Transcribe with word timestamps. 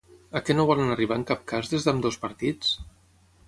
A 0.37 0.39
què 0.45 0.55
no 0.55 0.65
volen 0.69 0.93
arribar 0.93 1.19
en 1.21 1.27
cap 1.33 1.45
cas 1.53 1.71
des 1.75 1.87
d'ambdós 1.91 2.21
partits? 2.27 2.77